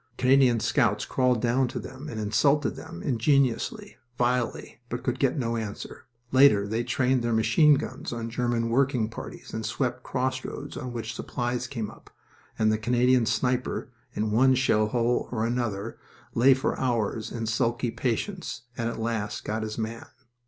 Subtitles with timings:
[0.17, 5.55] Canadian scouts crawled down to them and insulted them, ingeniously, vilely, but could get no
[5.57, 6.07] answer.
[6.31, 11.13] Later they trained their machine guns on German working parties and swept crossroads on which
[11.13, 12.09] supplies came up,
[12.57, 15.99] and the Canadian sniper, in one shell hole or another,
[16.33, 20.07] lay for hours in sulky patience, and at last got his man...